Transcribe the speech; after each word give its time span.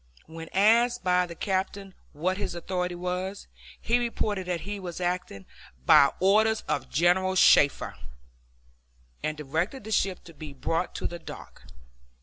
When 0.25 0.49
asked 0.51 1.03
by 1.03 1.27
the 1.27 1.35
captain 1.35 1.93
what 2.11 2.37
his 2.37 2.55
authority 2.55 2.95
was, 2.95 3.45
he 3.79 3.99
reported 3.99 4.47
that 4.47 4.61
he 4.61 4.79
was 4.79 4.99
acting 4.99 5.45
"by 5.85 6.11
orders 6.19 6.61
of 6.61 6.89
General 6.89 7.35
Shafter," 7.35 7.93
and 9.21 9.37
directed 9.37 9.83
the 9.83 9.91
ship 9.91 10.23
to 10.23 10.33
be 10.33 10.53
brought 10.53 10.95
to 10.95 11.05
the 11.05 11.19
dock. 11.19 11.67